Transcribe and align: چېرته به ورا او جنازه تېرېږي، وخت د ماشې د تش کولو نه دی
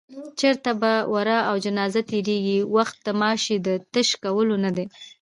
چېرته 0.39 0.71
به 0.81 0.93
ورا 1.13 1.39
او 1.49 1.55
جنازه 1.65 2.01
تېرېږي، 2.11 2.59
وخت 2.75 2.97
د 3.05 3.07
ماشې 3.21 3.55
د 3.65 3.67
تش 3.93 4.09
کولو 4.23 4.55
نه 4.65 4.71
دی 4.75 4.85